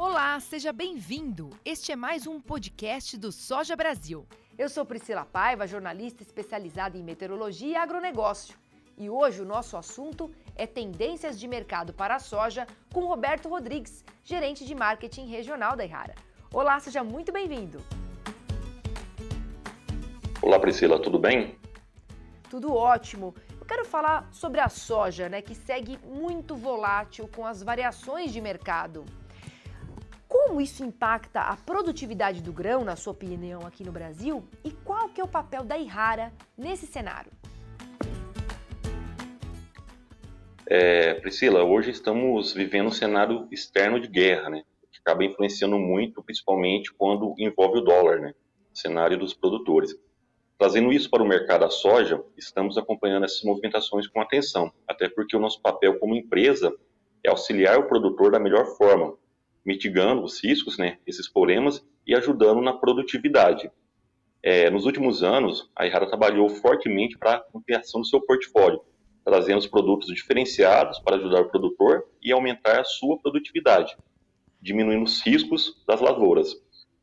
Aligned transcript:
Olá, 0.00 0.38
seja 0.38 0.72
bem-vindo. 0.72 1.50
Este 1.64 1.90
é 1.90 1.96
mais 1.96 2.24
um 2.24 2.40
podcast 2.40 3.16
do 3.16 3.32
Soja 3.32 3.74
Brasil. 3.74 4.24
Eu 4.56 4.68
sou 4.68 4.84
Priscila 4.84 5.24
Paiva, 5.24 5.66
jornalista 5.66 6.22
especializada 6.22 6.96
em 6.96 7.02
meteorologia 7.02 7.68
e 7.70 7.74
agronegócio. 7.74 8.56
E 8.96 9.10
hoje 9.10 9.42
o 9.42 9.44
nosso 9.44 9.76
assunto 9.76 10.30
é 10.54 10.68
tendências 10.68 11.36
de 11.36 11.48
mercado 11.48 11.92
para 11.92 12.14
a 12.14 12.20
soja 12.20 12.64
com 12.94 13.06
Roberto 13.06 13.48
Rodrigues, 13.48 14.04
gerente 14.22 14.64
de 14.64 14.72
marketing 14.72 15.26
regional 15.26 15.74
da 15.76 15.84
Irara. 15.84 16.14
Olá, 16.54 16.78
seja 16.78 17.02
muito 17.02 17.32
bem-vindo. 17.32 17.82
Olá, 20.40 20.60
Priscila, 20.60 21.02
tudo 21.02 21.18
bem? 21.18 21.58
Tudo 22.48 22.72
ótimo. 22.72 23.34
Eu 23.60 23.66
quero 23.66 23.84
falar 23.84 24.28
sobre 24.30 24.60
a 24.60 24.68
soja, 24.68 25.28
né, 25.28 25.42
que 25.42 25.56
segue 25.56 25.98
muito 26.04 26.54
volátil 26.54 27.28
com 27.34 27.44
as 27.44 27.64
variações 27.64 28.32
de 28.32 28.40
mercado. 28.40 29.04
Como 30.48 30.62
isso 30.62 30.82
impacta 30.82 31.42
a 31.42 31.56
produtividade 31.58 32.40
do 32.40 32.54
grão, 32.54 32.82
na 32.82 32.96
sua 32.96 33.12
opinião, 33.12 33.66
aqui 33.66 33.84
no 33.84 33.92
Brasil? 33.92 34.42
E 34.64 34.70
qual 34.70 35.10
que 35.10 35.20
é 35.20 35.24
o 35.24 35.28
papel 35.28 35.62
da 35.62 35.76
Irara 35.76 36.32
nesse 36.56 36.86
cenário? 36.86 37.30
É, 40.66 41.12
Priscila, 41.20 41.64
hoje 41.64 41.90
estamos 41.90 42.54
vivendo 42.54 42.86
um 42.86 42.90
cenário 42.90 43.46
externo 43.52 44.00
de 44.00 44.08
guerra, 44.08 44.48
né? 44.48 44.62
Que 44.90 44.98
acaba 45.00 45.22
influenciando 45.22 45.78
muito, 45.78 46.22
principalmente 46.22 46.94
quando 46.94 47.34
envolve 47.38 47.80
o 47.80 47.84
dólar, 47.84 48.18
né? 48.18 48.32
cenário 48.72 49.18
dos 49.18 49.34
produtores. 49.34 49.94
Trazendo 50.56 50.90
isso 50.90 51.10
para 51.10 51.22
o 51.22 51.28
mercado 51.28 51.60
da 51.60 51.70
soja, 51.70 52.24
estamos 52.38 52.78
acompanhando 52.78 53.24
essas 53.24 53.42
movimentações 53.42 54.08
com 54.08 54.18
atenção, 54.18 54.72
até 54.88 55.10
porque 55.10 55.36
o 55.36 55.40
nosso 55.40 55.60
papel 55.60 55.98
como 55.98 56.16
empresa 56.16 56.74
é 57.22 57.28
auxiliar 57.28 57.78
o 57.78 57.86
produtor 57.86 58.30
da 58.30 58.40
melhor 58.40 58.64
forma, 58.78 59.14
mitigando 59.68 60.24
os 60.24 60.42
riscos, 60.42 60.78
né, 60.78 60.96
esses 61.06 61.28
problemas 61.30 61.86
e 62.06 62.14
ajudando 62.14 62.62
na 62.62 62.72
produtividade. 62.72 63.70
É, 64.42 64.70
nos 64.70 64.86
últimos 64.86 65.22
anos, 65.22 65.70
a 65.76 65.86
Irara 65.86 66.06
trabalhou 66.06 66.48
fortemente 66.48 67.18
para 67.18 67.34
a 67.34 67.44
ampliação 67.54 68.00
do 68.00 68.06
seu 68.06 68.18
portfólio, 68.18 68.80
trazendo 69.22 69.58
os 69.58 69.66
produtos 69.66 70.08
diferenciados 70.08 70.98
para 71.00 71.16
ajudar 71.16 71.42
o 71.42 71.50
produtor 71.50 72.02
e 72.22 72.32
aumentar 72.32 72.80
a 72.80 72.84
sua 72.84 73.18
produtividade, 73.18 73.94
diminuindo 74.58 75.04
os 75.04 75.20
riscos 75.20 75.84
das 75.86 76.00
lavouras. 76.00 76.56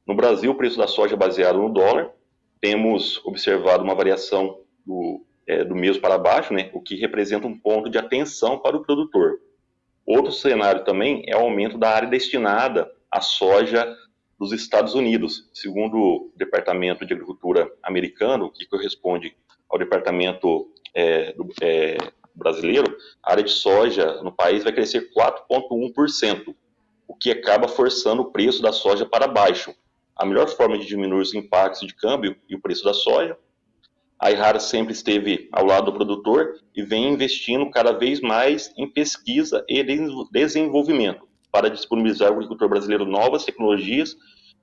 No 0.08 0.16
Brasil, 0.16 0.50
o 0.50 0.56
preço 0.56 0.80
da 0.80 0.88
soja 0.88 1.14
é 1.14 1.18
baseado 1.18 1.60
no 1.60 1.72
dólar. 1.72 2.10
Temos 2.60 3.24
observado 3.28 3.84
uma 3.84 3.94
variação 3.94 4.60
do, 4.84 5.24
é, 5.46 5.64
do 5.64 5.76
mês 5.76 6.00
para 6.00 6.18
baixo, 6.18 6.52
né, 6.52 6.72
o 6.74 6.82
que 6.82 6.96
representa 6.96 7.46
um 7.46 7.56
ponto 7.56 7.92
de 7.92 8.00
atenção 8.00 8.58
para 8.58 8.76
o 8.76 8.84
produtor. 8.84 9.40
Outro 10.06 10.32
cenário 10.32 10.84
também 10.84 11.24
é 11.28 11.36
o 11.36 11.42
aumento 11.42 11.78
da 11.78 11.90
área 11.90 12.08
destinada 12.08 12.92
à 13.10 13.22
soja 13.22 13.96
dos 14.38 14.52
Estados 14.52 14.94
Unidos. 14.94 15.50
Segundo 15.54 15.98
o 15.98 16.32
Departamento 16.36 17.06
de 17.06 17.14
Agricultura 17.14 17.72
americano, 17.82 18.52
que 18.52 18.68
corresponde 18.68 19.36
ao 19.70 19.80
Departamento 19.80 20.70
é, 20.94 21.34
do, 21.34 21.52
é, 21.62 21.98
brasileiro, 22.36 22.96
a 23.24 23.32
área 23.32 23.44
de 23.44 23.52
soja 23.52 24.22
no 24.22 24.32
país 24.32 24.64
vai 24.64 24.74
crescer 24.74 25.10
4,1%, 25.12 26.56
o 27.08 27.16
que 27.16 27.32
acaba 27.32 27.68
forçando 27.68 28.22
o 28.22 28.32
preço 28.32 28.62
da 28.62 28.72
soja 28.72 29.06
para 29.06 29.28
baixo. 29.28 29.74
A 30.16 30.26
melhor 30.26 30.48
forma 30.50 30.78
de 30.78 30.86
diminuir 30.86 31.22
os 31.22 31.34
impactos 31.34 31.86
de 31.88 31.96
câmbio 31.96 32.36
e 32.48 32.56
o 32.56 32.62
preço 32.62 32.84
da 32.84 32.94
soja. 32.94 33.38
A 34.20 34.32
Irara 34.32 34.60
sempre 34.60 34.94
esteve 34.94 35.50
ao 35.52 35.66
lado 35.66 35.86
do 35.86 35.94
produtor 35.94 36.60
e 36.76 36.84
vem 36.84 37.14
investindo 37.14 37.70
cada 37.70 37.92
vez 37.92 38.22
mais 38.22 38.74
em 38.78 38.88
pesquisa 38.88 39.64
e 39.68 39.84
desenvolvimento 40.32 41.28
para 41.52 41.70
disponibilizar 41.70 42.30
ao 42.30 42.36
agricultor 42.36 42.68
brasileiro 42.70 43.06
novas 43.06 43.46
tecnologias 43.46 44.16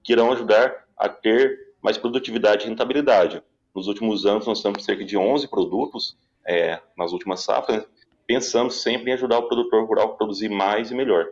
que 0.03 0.13
irão 0.13 0.33
ajudar 0.33 0.85
a 0.97 1.09
ter 1.09 1.75
mais 1.83 1.99
produtividade 1.99 2.65
e 2.65 2.69
rentabilidade. 2.69 3.43
Nos 3.75 3.89
últimos 3.89 4.27
anos, 4.27 4.47
nós 4.47 4.63
temos 4.63 4.85
cerca 4.85 5.05
de 5.05 5.17
11 5.17 5.49
produtos 5.49 6.17
é, 6.47 6.81
nas 6.97 7.13
últimas 7.13 7.41
safras, 7.41 7.87
pensando 8.27 8.71
sempre 8.71 9.11
em 9.11 9.15
ajudar 9.15 9.39
o 9.39 9.49
produtor 9.49 9.85
rural 9.85 10.07
a 10.07 10.17
produzir 10.17 10.49
mais 10.49 10.91
e 10.91 10.95
melhor. 10.95 11.29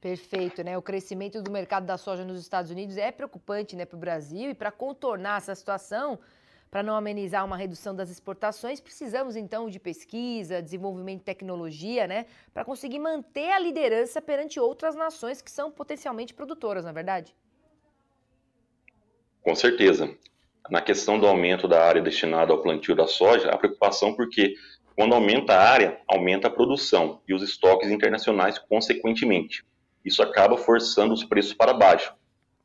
Perfeito, 0.00 0.62
né? 0.62 0.78
O 0.78 0.82
crescimento 0.82 1.42
do 1.42 1.50
mercado 1.50 1.84
da 1.84 1.98
soja 1.98 2.24
nos 2.24 2.40
Estados 2.40 2.70
Unidos 2.70 2.96
é 2.96 3.10
preocupante 3.10 3.74
né, 3.74 3.84
para 3.84 3.96
o 3.96 4.00
Brasil 4.00 4.50
e 4.50 4.54
para 4.54 4.70
contornar 4.70 5.38
essa 5.38 5.54
situação, 5.54 6.18
para 6.70 6.82
não 6.82 6.94
amenizar 6.94 7.44
uma 7.44 7.56
redução 7.56 7.94
das 7.94 8.10
exportações, 8.10 8.80
precisamos 8.80 9.36
então 9.36 9.68
de 9.68 9.78
pesquisa, 9.78 10.62
desenvolvimento 10.62 11.20
de 11.20 11.24
tecnologia, 11.24 12.06
né? 12.06 12.26
Para 12.52 12.64
conseguir 12.64 12.98
manter 12.98 13.50
a 13.52 13.58
liderança 13.58 14.20
perante 14.20 14.60
outras 14.60 14.94
nações 14.94 15.40
que 15.40 15.50
são 15.50 15.70
potencialmente 15.70 16.34
produtoras, 16.34 16.84
não 16.84 16.90
é 16.90 16.94
verdade? 16.94 17.34
Com 19.42 19.54
certeza 19.54 20.14
na 20.70 20.82
questão 20.82 21.18
do 21.18 21.26
aumento 21.26 21.66
da 21.66 21.82
área 21.82 22.02
destinada 22.02 22.52
ao 22.52 22.60
plantio 22.60 22.94
da 22.94 23.06
soja, 23.06 23.50
a 23.50 23.56
preocupação 23.56 24.14
porque 24.14 24.54
quando 24.94 25.14
aumenta 25.14 25.54
a 25.54 25.62
área, 25.62 26.00
aumenta 26.06 26.48
a 26.48 26.50
produção 26.50 27.22
e 27.26 27.32
os 27.32 27.42
estoques 27.42 27.90
internacionais 27.90 28.58
consequentemente. 28.58 29.64
Isso 30.04 30.22
acaba 30.22 30.56
forçando 30.56 31.14
os 31.14 31.24
preços 31.24 31.54
para 31.54 31.72
baixo. 31.72 32.12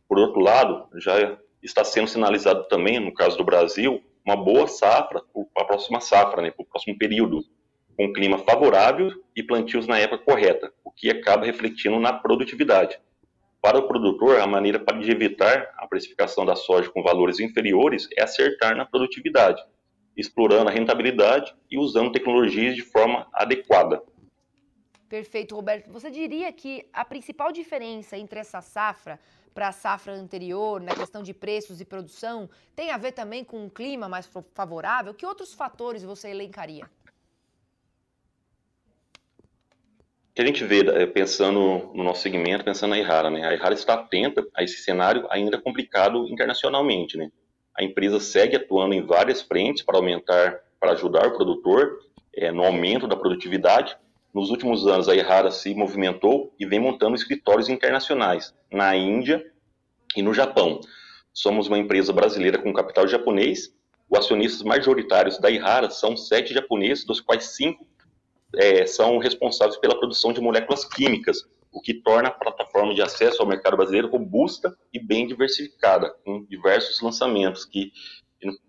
Por 0.08 0.18
outro 0.18 0.42
lado, 0.42 0.88
já 1.00 1.38
está 1.63 1.84
sendo 1.84 2.07
sinalizado 2.07 2.68
também, 2.68 3.00
no 3.00 3.13
caso 3.13 3.38
do 3.38 3.44
Brasil, 3.44 4.03
uma 4.25 4.35
boa 4.35 4.68
safra 4.68 5.22
para 5.53 5.63
a 5.63 5.66
próxima 5.66 6.00
safra, 6.00 6.41
né, 6.41 6.51
para 6.51 6.63
o 6.63 6.68
próximo 6.68 6.97
período, 6.97 7.44
com 7.97 8.12
clima 8.12 8.38
favorável 8.40 9.12
e 9.35 9.44
plantios 9.44 9.88
na 9.88 9.97
época 9.97 10.24
correta, 10.24 10.72
o 10.84 10.91
que 10.91 11.09
acaba 11.09 11.46
refletindo 11.46 12.00
na 12.00 12.13
produtividade. 12.13 13.00
Para 13.62 13.78
o 13.78 13.88
produtor, 13.88 14.41
a 14.41 14.47
maneira 14.47 14.78
de 14.78 15.12
evitar 15.12 15.74
a 15.78 15.88
precificação 15.88 16.46
da 16.46 16.56
soja 16.56 16.90
com 16.90 17.01
valores 17.01 17.40
inferiores 17.40 18.09
é 18.18 18.22
acertar 18.22 18.75
na 18.75 18.85
produtividade, 18.85 19.63
explorando 20.18 20.69
a 20.69 20.74
rentabilidade 20.74 21.56
e 21.72 21.78
usando 21.78 22.12
tecnologias 22.12 22.75
de 22.75 22.81
forma 22.81 23.28
adequada. 23.34 24.03
Perfeito, 25.07 25.56
Roberto. 25.56 25.91
Você 25.91 26.09
diria 26.09 26.51
que 26.51 26.90
a 26.91 27.06
principal 27.06 27.51
diferença 27.51 28.18
entre 28.18 28.40
essa 28.40 28.62
safra 28.62 29.19
para 29.53 29.68
a 29.68 29.72
safra 29.72 30.14
anterior, 30.14 30.81
na 30.81 30.96
questão 30.96 31.22
de 31.22 31.34
preços 31.34 31.80
e 31.80 31.86
produção, 31.86 32.50
tem 32.75 32.91
a 32.91 32.97
ver 32.97 33.12
também 33.12 33.44
com 33.44 33.64
um 33.64 33.69
clima 33.69 34.09
mais 34.09 34.30
favorável? 34.53 35.14
Que 35.14 35.25
outros 35.25 35.53
fatores 35.53 36.03
você 36.03 36.30
elencaria? 36.30 36.90
que 40.34 40.42
a 40.42 40.46
gente 40.46 40.63
vê 40.63 40.80
eh, 40.80 41.06
pensando 41.06 41.92
no 41.94 42.03
nosso 42.03 42.22
segmento, 42.22 42.66
pensando 42.66 42.92
na 42.92 42.97
Ihara, 42.97 43.30
né? 43.30 43.46
A 43.46 43.53
Ihara 43.53 43.74
está 43.74 43.94
atenta 43.94 44.46
a 44.56 44.63
esse 44.63 44.78
cenário 44.78 45.28
ainda 45.30 45.62
complicado 45.62 46.28
internacionalmente, 46.28 47.18
né? 47.18 47.31
A 47.78 47.84
empresa 47.84 48.19
segue 48.19 48.56
atuando 48.56 48.96
em 48.96 49.06
várias 49.06 49.42
frentes 49.42 49.84
para 49.84 49.97
aumentar, 49.97 50.59
para 50.80 50.92
ajudar 50.94 51.28
o 51.28 51.36
produtor 51.36 52.00
é, 52.36 52.52
no 52.52 52.63
aumento 52.63 53.08
da 53.08 53.16
produtividade. 53.16 53.96
Nos 54.34 54.50
últimos 54.50 54.88
anos, 54.88 55.08
a 55.08 55.16
Ihara 55.16 55.52
se 55.52 55.76
movimentou 55.76 56.54
e 56.60 56.66
vem 56.66 56.80
montando 56.80 57.16
escritórios 57.16 57.70
internacionais 57.70 58.54
na 58.72 58.96
Índia 58.96 59.46
e 60.16 60.24
no 60.24 60.34
Japão. 60.34 60.80
Somos 61.32 61.68
uma 61.68 61.78
empresa 61.78 62.12
brasileira 62.12 62.58
com 62.58 62.74
capital 62.74 63.08
japonês. 63.08 63.72
Os 64.10 64.20
acionistas 64.20 64.64
majoritários 64.64 65.40
da 65.40 65.52
Ihara 65.52 65.90
são 65.92 66.18
sete 66.18 66.54
japoneses, 66.54 67.06
dos 67.06 67.22
quais 67.22 67.56
cinco 67.56 67.86
é, 68.56 68.86
são 68.86 69.18
responsáveis 69.20 69.78
pela 69.78 69.98
produção 69.98 70.34
de 70.34 70.42
moléculas 70.42 70.84
químicas, 70.86 71.44
o 71.72 71.82
que 71.82 71.94
torna 71.94 72.30
a 72.30 72.32
plataforma 72.32 72.94
de 72.94 73.02
acesso 73.02 73.42
ao 73.42 73.48
mercado 73.48 73.78
brasileiro 73.78 74.10
robusta 74.10 74.76
e 74.92 75.00
bem 75.00 75.28
diversificada, 75.28 76.10
com 76.24 76.44
diversos 76.46 77.02
lançamentos 77.02 77.66
que, 77.66 77.92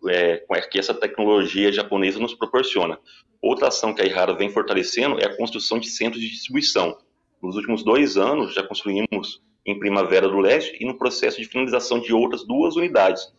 é, 0.08 0.44
que 0.70 0.78
essa 0.78 0.94
tecnologia 0.94 1.72
japonesa 1.72 2.18
nos 2.18 2.34
proporciona. 2.34 2.98
Outra 3.40 3.68
ação 3.68 3.94
que 3.94 4.02
a 4.02 4.06
Ihara 4.06 4.34
vem 4.34 4.50
fortalecendo 4.50 5.18
é 5.20 5.26
a 5.26 5.36
construção 5.36 5.78
de 5.78 5.88
centros 5.88 6.20
de 6.20 6.30
distribuição. 6.30 6.96
Nos 7.42 7.56
últimos 7.56 7.82
dois 7.82 8.16
anos, 8.16 8.54
já 8.54 8.62
construímos 8.62 9.42
em 9.66 9.78
Primavera 9.78 10.28
do 10.28 10.38
Leste 10.38 10.76
e 10.80 10.86
no 10.86 10.96
processo 10.96 11.40
de 11.40 11.48
finalização 11.48 12.00
de 12.00 12.12
outras 12.12 12.46
duas 12.46 12.76
unidades, 12.76 13.32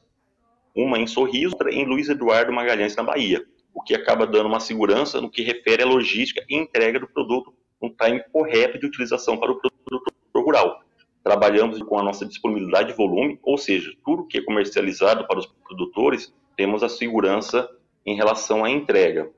uma 0.75 0.99
em 0.99 1.07
Sorriso, 1.07 1.53
outra 1.53 1.73
em 1.73 1.85
Luiz 1.85 2.09
Eduardo 2.09 2.51
Magalhães, 2.51 2.95
na 2.95 3.03
Bahia 3.03 3.45
o 3.75 3.81
que 3.81 3.93
acaba 3.93 4.25
dando 4.25 4.47
uma 4.47 4.61
segurança 4.61 5.19
no 5.19 5.29
que 5.29 5.43
refere 5.43 5.83
à 5.83 5.85
logística 5.85 6.43
e 6.47 6.55
entrega 6.55 6.97
do 6.97 7.07
produto 7.07 7.53
no 7.81 7.89
time 7.89 8.23
correto 8.31 8.79
de 8.79 8.85
utilização 8.85 9.37
para 9.37 9.51
o 9.51 9.59
produtor 9.59 10.13
rural. 10.33 10.84
Trabalhamos 11.25 11.81
com 11.81 11.97
a 11.97 12.03
nossa 12.03 12.23
disponibilidade 12.23 12.89
de 12.89 12.93
volume, 12.93 13.39
ou 13.41 13.57
seja, 13.57 13.91
tudo 14.05 14.27
que 14.27 14.37
é 14.37 14.43
comercializado 14.43 15.27
para 15.27 15.39
os 15.39 15.47
produtores, 15.47 16.31
temos 16.55 16.83
a 16.83 16.87
segurança 16.87 17.67
em 18.05 18.15
relação 18.15 18.63
à 18.63 18.69
entrega. 18.69 19.31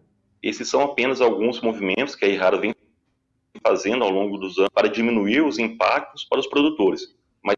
Esses 0.44 0.68
são 0.68 0.82
apenas 0.82 1.22
alguns 1.22 1.62
movimentos 1.62 2.14
que 2.14 2.26
a 2.26 2.28
Irara 2.28 2.58
vem 2.58 2.76
fazendo 3.66 4.04
ao 4.04 4.12
longo 4.12 4.38
dos 4.38 4.58
anos 4.58 4.70
para 4.74 4.90
diminuir 4.90 5.42
os 5.46 5.58
impactos 5.58 6.26
para 6.26 6.42
os 6.42 6.48
produtores. 6.48 7.16
Mas 7.42 7.56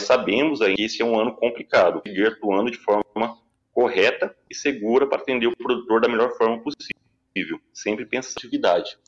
sabemos 0.00 0.60
aí 0.60 0.74
que 0.74 0.82
esse 0.82 1.00
é 1.00 1.04
um 1.04 1.16
ano 1.16 1.36
complicado, 1.36 2.02
seguir 2.04 2.26
atuando 2.26 2.72
de 2.72 2.78
forma 2.78 3.38
correta 3.72 4.36
e 4.50 4.54
segura 4.54 5.06
para 5.08 5.22
atender 5.22 5.46
o 5.46 5.56
produtor 5.56 6.00
da 6.00 6.08
melhor 6.08 6.36
forma 6.36 6.60
possível, 6.60 7.60
sempre 7.72 8.04
pensando 8.04 8.34
em 8.42 8.48
atividade. 8.48 8.98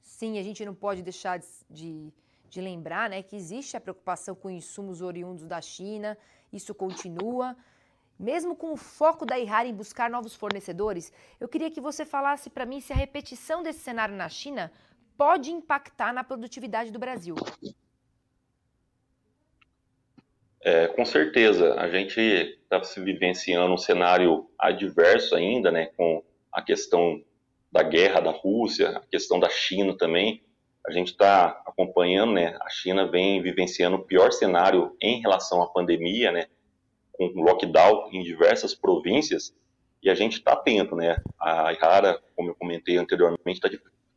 Sim, 0.00 0.38
a 0.38 0.42
gente 0.42 0.64
não 0.64 0.74
pode 0.74 1.02
deixar 1.02 1.38
de, 1.68 2.10
de 2.56 2.60
lembrar 2.62 3.10
né, 3.10 3.22
que 3.22 3.36
existe 3.36 3.76
a 3.76 3.80
preocupação 3.80 4.34
com 4.34 4.48
insumos 4.48 5.02
oriundos 5.02 5.44
da 5.44 5.60
China, 5.60 6.16
isso 6.50 6.74
continua. 6.74 7.54
Mesmo 8.18 8.56
com 8.56 8.72
o 8.72 8.78
foco 8.78 9.26
da 9.26 9.38
Ihara 9.38 9.68
em 9.68 9.74
buscar 9.74 10.08
novos 10.08 10.34
fornecedores, 10.34 11.12
eu 11.38 11.48
queria 11.48 11.70
que 11.70 11.82
você 11.82 12.02
falasse 12.06 12.48
para 12.48 12.64
mim 12.64 12.80
se 12.80 12.94
a 12.94 12.96
repetição 12.96 13.62
desse 13.62 13.80
cenário 13.80 14.16
na 14.16 14.30
China 14.30 14.72
pode 15.18 15.50
impactar 15.52 16.14
na 16.14 16.24
produtividade 16.24 16.90
do 16.90 16.98
Brasil. 16.98 17.34
É, 20.62 20.88
com 20.88 21.04
certeza, 21.04 21.74
a 21.74 21.90
gente 21.90 22.18
está 22.18 22.82
se 22.82 22.98
vivenciando 23.00 23.74
um 23.74 23.78
cenário 23.78 24.50
adverso 24.58 25.36
ainda, 25.36 25.70
né, 25.70 25.90
com 25.94 26.24
a 26.50 26.62
questão 26.62 27.22
da 27.70 27.82
guerra 27.82 28.20
da 28.20 28.30
Rússia, 28.30 28.96
a 28.96 29.00
questão 29.00 29.38
da 29.38 29.50
China 29.50 29.94
também. 29.94 30.42
A 30.86 30.92
gente 30.92 31.08
está 31.08 31.62
acompanhando, 31.66 32.32
né, 32.32 32.56
a 32.60 32.68
China 32.68 33.10
vem 33.10 33.42
vivenciando 33.42 33.96
o 33.96 34.04
pior 34.04 34.32
cenário 34.32 34.96
em 35.00 35.20
relação 35.20 35.62
à 35.62 35.66
pandemia, 35.66 36.30
né, 36.30 36.46
com 37.12 37.26
lockdown 37.34 38.08
em 38.12 38.22
diversas 38.22 38.74
províncias, 38.74 39.54
e 40.02 40.10
a 40.10 40.14
gente 40.14 40.34
está 40.34 40.52
atento, 40.52 40.94
né? 40.94 41.16
A 41.40 41.72
Ihara, 41.72 42.22
como 42.36 42.50
eu 42.50 42.54
comentei 42.54 42.96
anteriormente, 42.96 43.40
está 43.48 43.68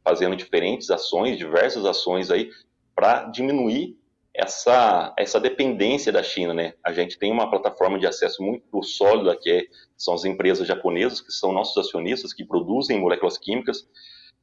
fazendo 0.03 0.35
diferentes 0.35 0.91
ações, 0.91 1.37
diversas 1.37 1.85
ações 1.85 2.29
aí, 2.29 2.51
para 2.93 3.23
diminuir 3.23 3.97
essa, 4.33 5.13
essa 5.17 5.39
dependência 5.39 6.11
da 6.11 6.21
China, 6.21 6.53
né? 6.53 6.73
A 6.83 6.93
gente 6.93 7.17
tem 7.17 7.31
uma 7.31 7.49
plataforma 7.49 7.97
de 7.97 8.05
acesso 8.05 8.43
muito 8.43 8.83
sólida, 8.83 9.35
que 9.35 9.49
é, 9.49 9.65
são 9.97 10.13
as 10.13 10.25
empresas 10.25 10.67
japonesas, 10.67 11.21
que 11.21 11.31
são 11.31 11.51
nossos 11.51 11.77
acionistas, 11.77 12.33
que 12.33 12.45
produzem 12.45 12.99
moléculas 12.99 13.37
químicas. 13.37 13.87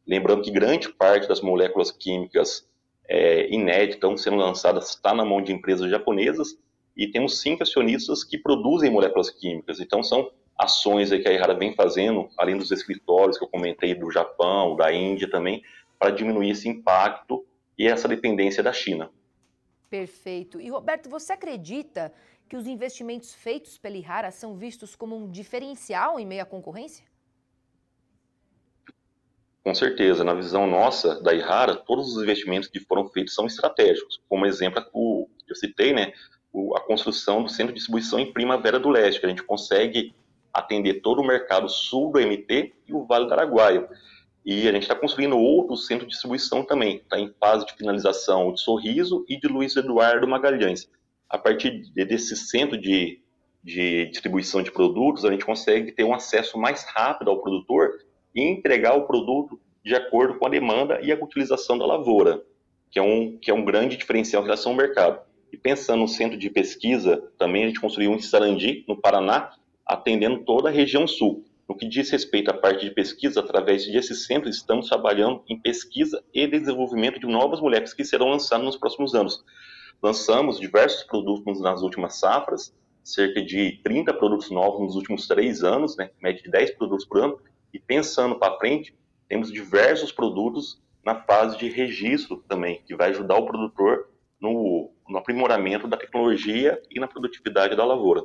Lembrando 0.07 0.43
que 0.43 0.51
grande 0.51 0.89
parte 0.89 1.29
das 1.29 1.41
moléculas 1.41 1.91
químicas 1.91 2.69
é, 3.09 3.53
inéditas 3.53 3.97
estão 3.97 4.17
sendo 4.17 4.37
lançadas 4.37 4.91
está 4.91 5.15
na 5.15 5.25
mão 5.25 5.43
de 5.43 5.53
empresas 5.53 5.91
japonesas, 5.91 6.59
e 6.97 7.07
temos 7.07 7.41
cinco 7.41 7.63
acionistas 7.63 8.25
que 8.25 8.39
produzem 8.39 8.91
moléculas 8.91 9.29
químicas. 9.29 9.81
Então, 9.81 10.03
são 10.03 10.31
ações 10.59 11.11
que 11.11 11.29
a 11.29 11.33
Errara 11.33 11.55
vem 11.55 11.75
fazendo, 11.75 12.31
além 12.39 12.57
dos 12.57 12.71
escritórios 12.71 13.37
que 13.37 13.45
eu 13.45 13.49
comentei 13.49 13.95
do 13.95 14.11
Japão, 14.11 14.75
da 14.75 14.91
Índia 14.91 15.31
também, 15.31 15.63
para 15.99 16.11
diminuir 16.11 16.51
esse 16.51 16.69
impacto 16.69 17.47
e 17.79 17.87
essa 17.87 18.09
dependência 18.09 18.63
da 18.63 18.73
China. 18.73 19.11
Perfeito. 19.91 20.59
E 20.59 20.71
Roberto, 20.71 21.11
você 21.11 21.35
acredita 21.35 22.13
que 22.49 22.57
os 22.57 22.67
investimentos 22.67 23.35
feitos 23.35 23.77
pela 23.77 23.97
Ihara 23.97 24.31
são 24.31 24.57
vistos 24.57 24.97
como 24.97 25.17
um 25.17 25.31
diferencial 25.31 26.19
em 26.19 26.25
meio 26.25 26.43
à 26.43 26.47
concorrência? 26.47 27.05
Com 29.67 29.75
certeza, 29.75 30.23
na 30.23 30.33
visão 30.33 30.65
nossa 30.65 31.21
da 31.21 31.35
Ihara, 31.35 31.75
todos 31.75 32.15
os 32.15 32.23
investimentos 32.23 32.69
que 32.69 32.79
foram 32.79 33.09
feitos 33.09 33.35
são 33.35 33.47
estratégicos. 33.47 34.23
Como 34.29 34.47
exemplo, 34.47 34.81
o 34.93 35.29
eu 35.49 35.57
citei, 35.57 35.93
né, 35.93 36.13
a 36.77 36.79
construção 36.79 37.43
do 37.43 37.49
centro 37.49 37.73
de 37.73 37.79
distribuição 37.79 38.21
em 38.21 38.33
Primavera 38.33 38.79
do 38.79 38.89
Leste, 38.89 39.19
que 39.19 39.27
a 39.27 39.29
gente 39.29 39.43
consegue 39.43 40.15
atender 40.55 41.01
todo 41.01 41.21
o 41.21 41.27
mercado 41.27 41.69
sul 41.69 42.13
do 42.13 42.21
MT 42.21 42.75
e 42.87 42.95
o 42.95 43.05
Vale 43.07 43.27
do 43.27 43.33
Araguaia. 43.33 43.89
E 44.45 44.69
a 44.69 44.73
gente 44.73 44.83
está 44.83 44.95
construindo 44.95 45.37
outro 45.37 45.77
centro 45.77 46.07
de 46.07 46.13
distribuição 46.13 46.65
também, 46.65 46.99
está 46.99 47.19
em 47.19 47.35
fase 47.41 47.67
de 47.67 47.75
finalização 47.75 48.53
de 48.53 48.61
Sorriso 48.61 49.25
e 49.29 49.37
de 49.37 49.49
Luiz 49.49 49.75
Eduardo 49.75 50.29
Magalhães. 50.29 50.89
A 51.29 51.39
partir 51.39 51.91
desse 51.93 52.37
centro 52.37 52.81
de, 52.81 53.21
de 53.65 54.07
distribuição 54.11 54.63
de 54.63 54.71
produtos, 54.71 55.25
a 55.25 55.33
gente 55.33 55.45
consegue 55.45 55.91
ter 55.91 56.05
um 56.05 56.15
acesso 56.15 56.57
mais 56.57 56.85
rápido 56.85 57.33
ao 57.33 57.43
produtor 57.43 58.06
e 58.37 58.43
entregar 58.43 58.95
o 58.95 59.07
produto 59.07 59.59
de 59.83 59.95
acordo 59.95 60.39
com 60.39 60.47
a 60.47 60.51
demanda 60.51 61.01
e 61.03 61.11
a 61.11 61.17
utilização 61.17 61.79
da 61.79 61.87
lavoura, 61.87 62.45
que 62.91 62.99
é 62.99 63.03
um, 63.03 63.39
que 63.39 63.51
é 63.51 63.55
um 63.55 63.65
grande 63.65 63.97
diferencial 63.97 64.43
em 64.43 64.45
relação 64.45 64.73
ao 64.73 64.79
mercado. 64.79 65.21
E 65.51 65.57
pensando 65.57 66.01
no 66.01 66.09
centro 66.09 66.37
de 66.37 66.51
pesquisa, 66.51 67.23
também 67.39 67.65
a 67.65 67.67
gente 67.69 67.81
construiu 67.81 68.11
um 68.11 68.17
em 68.17 68.21
Sarandi, 68.21 68.85
no 68.87 69.01
Paraná, 69.01 69.53
atendendo 69.87 70.45
toda 70.45 70.69
a 70.69 70.73
região 70.73 71.07
sul. 71.07 71.45
No 71.69 71.77
que 71.77 71.89
diz 71.89 72.11
respeito 72.11 72.51
à 72.51 72.55
parte 72.55 72.85
de 72.85 72.91
pesquisa, 72.91 73.41
através 73.41 73.87
desse 73.87 74.15
centro, 74.15 74.51
estamos 74.51 74.89
trabalhando 74.89 75.43
em 75.49 75.59
pesquisa 75.59 76.23
e 76.35 76.47
desenvolvimento 76.47 77.19
de 77.19 77.27
novas 77.27 77.61
moléculas 77.61 77.95
que 77.95 78.05
serão 78.05 78.29
lançadas 78.29 78.65
nos 78.65 78.77
próximos 78.77 79.15
anos. 79.15 79.43
Lançamos 80.03 80.61
diversos 80.61 81.05
produtos 81.05 81.61
nas 81.61 81.83
últimas 81.83 82.19
safras, 82.19 82.75
cerca 83.03 83.43
de 83.43 83.81
30 83.83 84.13
produtos 84.15 84.51
novos 84.51 84.81
nos 84.81 84.97
últimos 84.97 85.27
três 85.27 85.63
anos, 85.63 85.97
né, 85.97 86.11
média 86.21 86.43
de 86.43 86.51
10 86.51 86.73
produtos 86.73 87.07
por 87.07 87.21
ano, 87.21 87.39
e 87.77 87.79
pensando 87.79 88.39
para 88.39 88.57
frente, 88.57 88.97
temos 89.29 89.53
diversos 89.53 90.11
produtos 90.11 90.83
na 91.05 91.15
fase 91.15 91.59
de 91.59 91.69
registro 91.69 92.39
também, 92.49 92.83
que 92.87 92.97
vai 92.97 93.11
ajudar 93.11 93.37
o 93.37 93.45
produtor 93.45 94.09
no, 94.41 94.91
no 95.07 95.19
aprimoramento 95.19 95.87
da 95.87 95.97
tecnologia 95.97 96.81
e 96.91 96.99
na 96.99 97.07
produtividade 97.07 97.77
da 97.77 97.85
lavoura. 97.85 98.25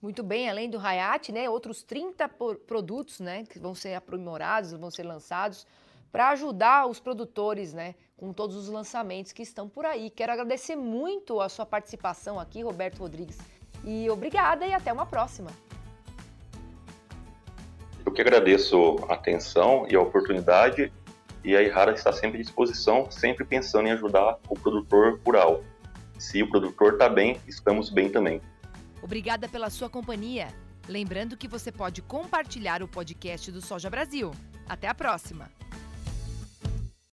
Muito 0.00 0.22
bem, 0.22 0.48
além 0.48 0.70
do 0.70 0.78
Hayat, 0.78 1.32
né, 1.32 1.50
outros 1.50 1.82
30 1.82 2.28
produtos 2.64 3.18
né, 3.18 3.42
que 3.44 3.58
vão 3.58 3.74
ser 3.74 3.94
aprimorados, 3.94 4.72
vão 4.72 4.90
ser 4.90 5.02
lançados 5.02 5.66
para 6.12 6.28
ajudar 6.28 6.86
os 6.86 7.00
produtores 7.00 7.72
né, 7.72 7.96
com 8.16 8.32
todos 8.32 8.54
os 8.54 8.68
lançamentos 8.68 9.32
que 9.32 9.42
estão 9.42 9.68
por 9.68 9.84
aí. 9.84 10.10
Quero 10.10 10.30
agradecer 10.30 10.76
muito 10.76 11.40
a 11.40 11.48
sua 11.48 11.66
participação 11.66 12.38
aqui, 12.38 12.62
Roberto 12.62 12.98
Rodrigues. 12.98 13.36
E 13.84 14.08
obrigada 14.08 14.64
e 14.64 14.72
até 14.72 14.92
uma 14.92 15.06
próxima. 15.06 15.50
Eu 18.04 18.12
que 18.12 18.20
agradeço 18.20 18.96
a 19.08 19.14
atenção 19.14 19.86
e 19.88 19.96
a 19.96 20.00
oportunidade 20.00 20.92
e 21.44 21.54
a 21.56 21.62
Ihara 21.62 21.92
está 21.92 22.12
sempre 22.12 22.38
à 22.38 22.42
disposição, 22.42 23.10
sempre 23.10 23.44
pensando 23.44 23.88
em 23.88 23.92
ajudar 23.92 24.38
o 24.48 24.54
produtor 24.54 25.20
rural. 25.24 25.62
Se 26.18 26.42
o 26.42 26.48
produtor 26.48 26.94
está 26.94 27.08
bem, 27.08 27.38
estamos 27.46 27.90
bem 27.90 28.08
também. 28.08 28.40
Obrigada 29.02 29.48
pela 29.48 29.68
sua 29.68 29.90
companhia. 29.90 30.48
Lembrando 30.88 31.36
que 31.36 31.48
você 31.48 31.70
pode 31.70 32.02
compartilhar 32.02 32.82
o 32.82 32.88
podcast 32.88 33.50
do 33.52 33.60
Soja 33.60 33.90
Brasil. 33.90 34.30
Até 34.66 34.88
a 34.88 34.94
próxima! 34.94 35.50